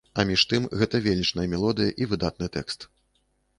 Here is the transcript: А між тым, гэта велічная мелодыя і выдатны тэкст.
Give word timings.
А 0.21 0.23
між 0.29 0.45
тым, 0.53 0.63
гэта 0.83 1.01
велічная 1.09 1.45
мелодыя 1.53 1.95
і 2.05 2.09
выдатны 2.13 2.51
тэкст. 2.59 2.91